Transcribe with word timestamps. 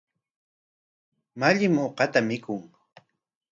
Mallim 1.39 1.75
uqata 1.85 2.19
mikun. 2.29 2.61